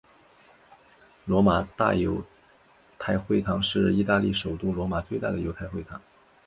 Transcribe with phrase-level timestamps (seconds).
[1.25, 2.23] 罗马大犹
[2.97, 6.01] 太会堂是意大利首都罗马最大的犹太会堂。